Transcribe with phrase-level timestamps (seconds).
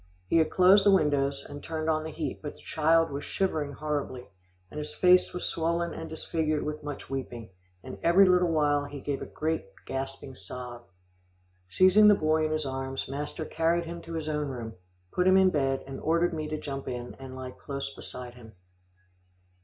[0.25, 3.73] He had closed the windows, and turned on the heat, but the child was shivering
[3.73, 4.31] horribly,
[4.71, 7.51] and his face was swollen and disfigured with much weeping,
[7.83, 10.87] and every little while he gave a great gasping sob.
[11.69, 14.73] Seizing the boy in his arms, master carried him to his own room,
[15.11, 18.53] put him in bed, and ordered me to jump in, and lie close beside him.